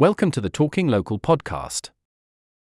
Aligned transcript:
Welcome 0.00 0.30
to 0.30 0.40
the 0.40 0.48
Talking 0.48 0.86
Local 0.86 1.18
podcast. 1.18 1.90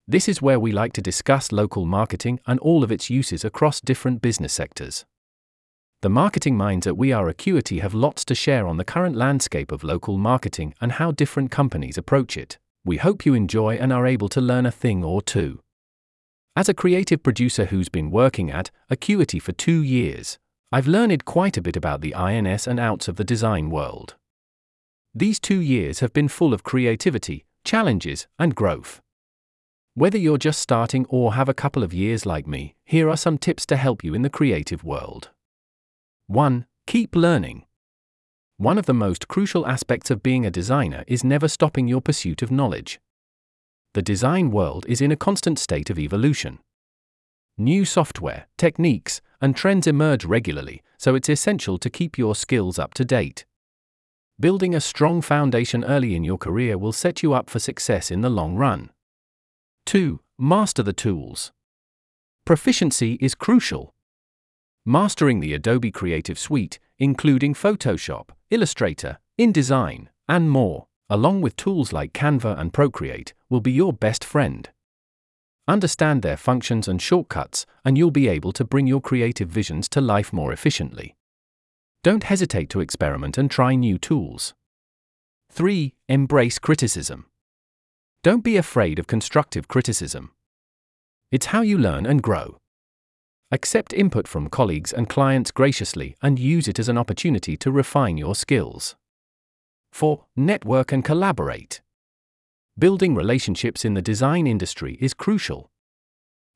This 0.06 0.28
is 0.28 0.40
where 0.40 0.60
we 0.60 0.70
like 0.70 0.92
to 0.92 1.02
discuss 1.02 1.50
local 1.50 1.84
marketing 1.84 2.38
and 2.46 2.60
all 2.60 2.84
of 2.84 2.92
its 2.92 3.10
uses 3.10 3.44
across 3.44 3.80
different 3.80 4.22
business 4.22 4.52
sectors. 4.52 5.04
The 6.02 6.10
marketing 6.10 6.56
minds 6.56 6.86
at 6.86 6.96
We 6.96 7.10
Are 7.10 7.28
Acuity 7.28 7.80
have 7.80 7.92
lots 7.92 8.24
to 8.26 8.36
share 8.36 8.68
on 8.68 8.76
the 8.76 8.84
current 8.84 9.16
landscape 9.16 9.72
of 9.72 9.82
local 9.82 10.16
marketing 10.16 10.74
and 10.80 10.92
how 10.92 11.10
different 11.10 11.50
companies 11.50 11.98
approach 11.98 12.36
it. 12.36 12.56
We 12.84 12.98
hope 12.98 13.26
you 13.26 13.34
enjoy 13.34 13.74
and 13.78 13.92
are 13.92 14.06
able 14.06 14.28
to 14.28 14.40
learn 14.40 14.64
a 14.64 14.70
thing 14.70 15.02
or 15.02 15.20
two. 15.20 15.58
As 16.54 16.68
a 16.68 16.72
creative 16.72 17.24
producer 17.24 17.64
who's 17.64 17.88
been 17.88 18.12
working 18.12 18.48
at 18.48 18.70
Acuity 18.90 19.40
for 19.40 19.50
two 19.50 19.82
years, 19.82 20.38
I've 20.70 20.86
learned 20.86 21.24
quite 21.24 21.56
a 21.56 21.62
bit 21.62 21.74
about 21.76 22.00
the 22.00 22.14
ins 22.16 22.68
and 22.68 22.78
outs 22.78 23.08
of 23.08 23.16
the 23.16 23.24
design 23.24 23.70
world. 23.70 24.14
These 25.18 25.40
two 25.40 25.60
years 25.60 25.98
have 25.98 26.12
been 26.12 26.28
full 26.28 26.54
of 26.54 26.62
creativity, 26.62 27.44
challenges, 27.64 28.28
and 28.38 28.54
growth. 28.54 29.00
Whether 29.94 30.16
you're 30.16 30.38
just 30.38 30.60
starting 30.60 31.06
or 31.08 31.34
have 31.34 31.48
a 31.48 31.54
couple 31.54 31.82
of 31.82 31.92
years 31.92 32.24
like 32.24 32.46
me, 32.46 32.76
here 32.84 33.10
are 33.10 33.16
some 33.16 33.36
tips 33.36 33.66
to 33.66 33.76
help 33.76 34.04
you 34.04 34.14
in 34.14 34.22
the 34.22 34.30
creative 34.30 34.84
world. 34.84 35.30
1. 36.28 36.66
Keep 36.86 37.16
learning. 37.16 37.64
One 38.58 38.78
of 38.78 38.86
the 38.86 38.94
most 38.94 39.26
crucial 39.26 39.66
aspects 39.66 40.08
of 40.08 40.22
being 40.22 40.46
a 40.46 40.52
designer 40.52 41.02
is 41.08 41.24
never 41.24 41.48
stopping 41.48 41.88
your 41.88 42.00
pursuit 42.00 42.40
of 42.40 42.52
knowledge. 42.52 43.00
The 43.94 44.02
design 44.02 44.52
world 44.52 44.86
is 44.88 45.00
in 45.00 45.10
a 45.10 45.16
constant 45.16 45.58
state 45.58 45.90
of 45.90 45.98
evolution. 45.98 46.60
New 47.56 47.84
software, 47.84 48.46
techniques, 48.56 49.20
and 49.40 49.56
trends 49.56 49.88
emerge 49.88 50.24
regularly, 50.24 50.80
so 50.96 51.16
it's 51.16 51.28
essential 51.28 51.76
to 51.78 51.90
keep 51.90 52.16
your 52.16 52.36
skills 52.36 52.78
up 52.78 52.94
to 52.94 53.04
date. 53.04 53.46
Building 54.40 54.72
a 54.72 54.80
strong 54.80 55.20
foundation 55.20 55.82
early 55.82 56.14
in 56.14 56.22
your 56.22 56.38
career 56.38 56.78
will 56.78 56.92
set 56.92 57.24
you 57.24 57.32
up 57.32 57.50
for 57.50 57.58
success 57.58 58.08
in 58.08 58.20
the 58.20 58.30
long 58.30 58.54
run. 58.54 58.90
2. 59.86 60.20
Master 60.38 60.84
the 60.84 60.92
tools. 60.92 61.50
Proficiency 62.44 63.18
is 63.20 63.34
crucial. 63.34 63.94
Mastering 64.86 65.40
the 65.40 65.54
Adobe 65.54 65.90
Creative 65.90 66.38
Suite, 66.38 66.78
including 66.98 67.52
Photoshop, 67.52 68.28
Illustrator, 68.48 69.18
InDesign, 69.40 70.06
and 70.28 70.48
more, 70.48 70.86
along 71.10 71.40
with 71.40 71.56
tools 71.56 71.92
like 71.92 72.12
Canva 72.12 72.56
and 72.60 72.72
Procreate, 72.72 73.34
will 73.50 73.60
be 73.60 73.72
your 73.72 73.92
best 73.92 74.22
friend. 74.22 74.70
Understand 75.66 76.22
their 76.22 76.36
functions 76.36 76.86
and 76.86 77.02
shortcuts, 77.02 77.66
and 77.84 77.98
you'll 77.98 78.12
be 78.12 78.28
able 78.28 78.52
to 78.52 78.64
bring 78.64 78.86
your 78.86 79.00
creative 79.00 79.48
visions 79.48 79.88
to 79.88 80.00
life 80.00 80.32
more 80.32 80.52
efficiently. 80.52 81.16
Don't 82.08 82.24
hesitate 82.24 82.70
to 82.70 82.80
experiment 82.80 83.36
and 83.36 83.50
try 83.50 83.74
new 83.74 83.98
tools. 83.98 84.54
3. 85.52 85.92
Embrace 86.08 86.58
criticism. 86.58 87.26
Don't 88.22 88.42
be 88.42 88.56
afraid 88.56 88.98
of 88.98 89.06
constructive 89.06 89.68
criticism. 89.68 90.30
It's 91.30 91.52
how 91.52 91.60
you 91.60 91.76
learn 91.76 92.06
and 92.06 92.22
grow. 92.22 92.60
Accept 93.52 93.92
input 93.92 94.26
from 94.26 94.48
colleagues 94.48 94.90
and 94.90 95.06
clients 95.06 95.50
graciously 95.50 96.16
and 96.22 96.38
use 96.38 96.66
it 96.66 96.78
as 96.78 96.88
an 96.88 96.96
opportunity 96.96 97.58
to 97.58 97.70
refine 97.70 98.16
your 98.16 98.34
skills. 98.34 98.96
4. 99.92 100.24
Network 100.34 100.92
and 100.92 101.04
collaborate. 101.04 101.82
Building 102.78 103.14
relationships 103.14 103.84
in 103.84 103.92
the 103.92 104.00
design 104.00 104.46
industry 104.46 104.96
is 104.98 105.12
crucial. 105.12 105.70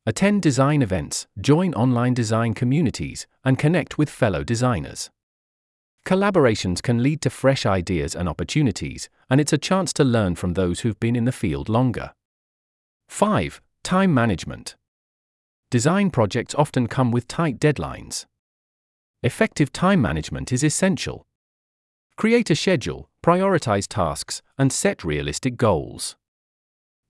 Attend 0.06 0.41
design 0.41 0.80
events, 0.80 1.27
join 1.39 1.75
online 1.75 2.14
design 2.14 2.55
communities, 2.55 3.27
and 3.45 3.58
connect 3.58 3.98
with 3.98 4.08
fellow 4.08 4.45
designers. 4.45 5.11
Collaborations 6.05 6.83
can 6.83 7.03
lead 7.03 7.20
to 7.22 7.31
fresh 7.31 7.64
ideas 7.64 8.17
and 8.17 8.28
opportunities, 8.28 9.08
and 9.31 9.41
it's 9.41 9.53
a 9.53 9.58
chance 9.58 9.92
to 9.95 10.05
learn 10.05 10.34
from 10.34 10.55
those 10.55 10.81
who've 10.81 10.98
been 10.98 11.14
in 11.14 11.25
the 11.25 11.33
field 11.33 11.69
longer. 11.69 12.12
5. 13.08 13.62
Time 13.84 14.12
management. 14.12 14.75
Design 15.70 16.11
projects 16.11 16.55
often 16.56 16.86
come 16.86 17.12
with 17.12 17.28
tight 17.28 17.58
deadlines. 17.58 18.27
Effective 19.23 19.73
time 19.73 20.02
management 20.02 20.52
is 20.52 20.64
essential. 20.64 21.23
Create 22.17 22.51
a 22.51 22.57
schedule, 22.57 23.08
prioritize 23.24 23.86
tasks, 23.86 24.42
and 24.58 24.73
set 24.73 25.05
realistic 25.05 25.57
goals. 25.57 26.17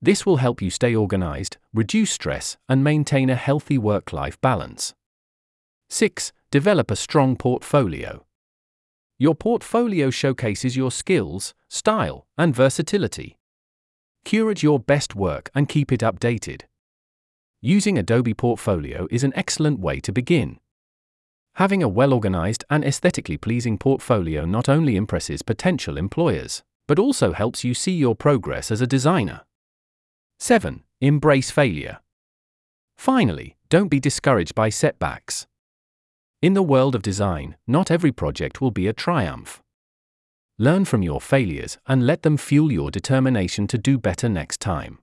This 0.01 0.25
will 0.25 0.37
help 0.37 0.61
you 0.61 0.69
stay 0.69 0.93
organized, 0.93 1.57
reduce 1.73 2.11
stress, 2.11 2.57
and 2.69 2.83
maintain 2.83 3.29
a 3.29 3.35
healthy 3.35 3.77
work 3.77 4.13
life 4.13 4.39
balance. 4.41 4.93
6. 5.89 6.31
Develop 6.51 6.91
a 6.91 6.95
strong 6.95 7.35
portfolio. 7.35 8.25
Your 9.23 9.35
portfolio 9.35 10.09
showcases 10.09 10.75
your 10.75 10.91
skills, 10.91 11.53
style, 11.69 12.27
and 12.37 12.53
versatility. 12.53 13.37
Curate 14.25 14.61
your 14.61 14.81
best 14.81 15.15
work 15.15 15.49
and 15.55 15.69
keep 15.69 15.93
it 15.93 16.01
updated. 16.01 16.63
Using 17.61 17.97
Adobe 17.97 18.33
Portfolio 18.33 19.07
is 19.09 19.23
an 19.23 19.31
excellent 19.33 19.79
way 19.79 20.01
to 20.01 20.11
begin. 20.11 20.59
Having 21.53 21.83
a 21.83 21.87
well 21.87 22.11
organized 22.11 22.65
and 22.69 22.83
aesthetically 22.83 23.37
pleasing 23.37 23.77
portfolio 23.77 24.43
not 24.43 24.67
only 24.67 24.97
impresses 24.97 25.41
potential 25.41 25.95
employers, 25.95 26.61
but 26.85 26.99
also 26.99 27.31
helps 27.31 27.63
you 27.63 27.73
see 27.73 27.93
your 27.93 28.15
progress 28.17 28.71
as 28.71 28.81
a 28.81 28.87
designer. 28.95 29.45
7. 30.39 30.83
Embrace 30.99 31.49
failure. 31.49 31.99
Finally, 32.97 33.55
don't 33.69 33.87
be 33.87 34.01
discouraged 34.01 34.53
by 34.53 34.67
setbacks. 34.67 35.47
In 36.43 36.55
the 36.55 36.61
world 36.61 36.93
of 36.93 37.01
design, 37.01 37.55
not 37.67 37.89
every 37.89 38.11
project 38.11 38.59
will 38.59 38.69
be 38.69 38.85
a 38.85 38.91
triumph. 38.91 39.63
Learn 40.57 40.83
from 40.83 41.01
your 41.01 41.21
failures 41.21 41.77
and 41.87 42.05
let 42.05 42.23
them 42.23 42.35
fuel 42.35 42.69
your 42.69 42.91
determination 42.91 43.65
to 43.67 43.77
do 43.77 43.97
better 43.97 44.27
next 44.27 44.59
time. 44.59 44.99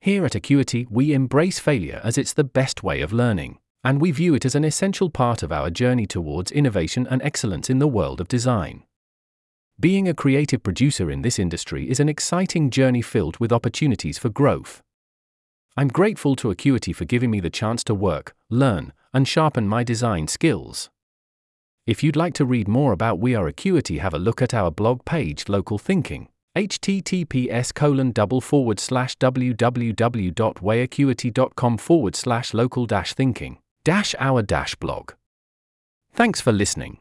Here 0.00 0.24
at 0.24 0.34
Acuity, 0.34 0.86
we 0.88 1.12
embrace 1.12 1.58
failure 1.58 2.00
as 2.02 2.16
it's 2.16 2.32
the 2.32 2.44
best 2.44 2.82
way 2.82 3.02
of 3.02 3.12
learning 3.12 3.58
and 3.84 4.00
we 4.00 4.10
view 4.10 4.34
it 4.34 4.46
as 4.46 4.54
an 4.54 4.64
essential 4.64 5.10
part 5.10 5.42
of 5.42 5.52
our 5.52 5.68
journey 5.68 6.06
towards 6.06 6.50
innovation 6.50 7.06
and 7.10 7.20
excellence 7.20 7.68
in 7.68 7.78
the 7.78 7.86
world 7.86 8.18
of 8.18 8.26
design. 8.26 8.84
Being 9.78 10.08
a 10.08 10.14
creative 10.14 10.62
producer 10.62 11.10
in 11.10 11.20
this 11.20 11.38
industry 11.38 11.90
is 11.90 12.00
an 12.00 12.08
exciting 12.08 12.70
journey 12.70 13.02
filled 13.02 13.36
with 13.36 13.52
opportunities 13.52 14.16
for 14.16 14.30
growth. 14.30 14.80
I'm 15.76 15.88
grateful 15.88 16.36
to 16.36 16.50
Acuity 16.50 16.94
for 16.94 17.04
giving 17.04 17.30
me 17.30 17.40
the 17.40 17.50
chance 17.50 17.84
to 17.84 17.94
work, 17.94 18.34
learn, 18.48 18.94
and 19.12 19.26
sharpen 19.26 19.68
my 19.68 19.84
design 19.84 20.28
skills. 20.28 20.90
If 21.86 22.02
you'd 22.02 22.16
like 22.16 22.34
to 22.34 22.44
read 22.44 22.68
more 22.68 22.92
about 22.92 23.18
We 23.18 23.34
Are 23.34 23.48
Acuity, 23.48 23.98
have 23.98 24.14
a 24.14 24.18
look 24.18 24.42
at 24.42 24.54
our 24.54 24.70
blog 24.70 25.04
page, 25.04 25.48
Local 25.48 25.78
Thinking 25.78 26.28
https 26.58 27.74
colon 27.74 28.10
double 28.10 28.40
forward 28.40 28.80
slash 28.80 29.16
www.weareacuity.com 29.18 31.78
forward 31.78 32.16
slash 32.16 32.52
local 32.52 32.86
dash 32.86 33.14
thinking 33.14 33.58
dash 33.84 34.16
our 34.18 34.42
dash 34.42 34.74
blog. 34.74 35.12
Thanks 36.12 36.40
for 36.40 36.50
listening. 36.50 36.98